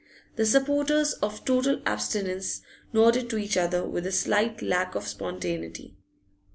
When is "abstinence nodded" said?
1.85-3.29